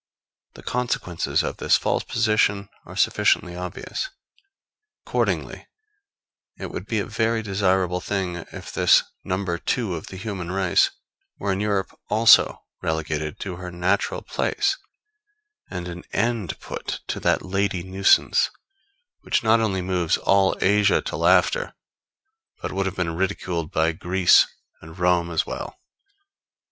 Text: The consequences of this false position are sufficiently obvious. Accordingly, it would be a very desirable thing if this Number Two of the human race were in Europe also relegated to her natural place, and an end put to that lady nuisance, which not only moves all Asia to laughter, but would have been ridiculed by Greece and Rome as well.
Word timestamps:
The 0.55 0.63
consequences 0.63 1.43
of 1.43 1.57
this 1.57 1.77
false 1.77 2.03
position 2.03 2.69
are 2.87 2.95
sufficiently 2.95 3.55
obvious. 3.55 4.09
Accordingly, 5.05 5.67
it 6.57 6.71
would 6.71 6.87
be 6.87 6.97
a 6.97 7.05
very 7.05 7.43
desirable 7.43 8.01
thing 8.01 8.37
if 8.51 8.71
this 8.71 9.03
Number 9.23 9.59
Two 9.59 9.93
of 9.93 10.07
the 10.07 10.17
human 10.17 10.49
race 10.51 10.89
were 11.37 11.51
in 11.51 11.59
Europe 11.59 11.95
also 12.09 12.63
relegated 12.81 13.39
to 13.41 13.57
her 13.57 13.69
natural 13.69 14.23
place, 14.23 14.75
and 15.69 15.87
an 15.87 16.03
end 16.13 16.59
put 16.59 17.01
to 17.09 17.19
that 17.19 17.43
lady 17.43 17.83
nuisance, 17.83 18.49
which 19.19 19.43
not 19.43 19.59
only 19.59 19.83
moves 19.83 20.17
all 20.17 20.57
Asia 20.61 20.99
to 21.03 21.15
laughter, 21.15 21.75
but 22.59 22.71
would 22.71 22.87
have 22.87 22.95
been 22.95 23.15
ridiculed 23.15 23.71
by 23.71 23.91
Greece 23.91 24.47
and 24.81 24.97
Rome 24.97 25.29
as 25.29 25.45
well. 25.45 25.77